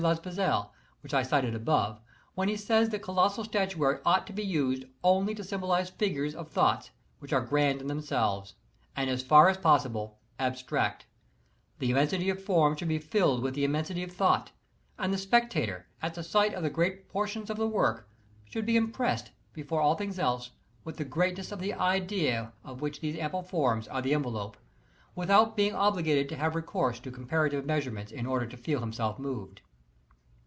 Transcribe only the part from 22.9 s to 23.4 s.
these